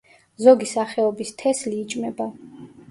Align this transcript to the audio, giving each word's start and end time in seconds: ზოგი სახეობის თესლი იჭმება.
ზოგი 0.45 0.69
სახეობის 0.71 1.35
თესლი 1.43 1.81
იჭმება. 1.85 2.33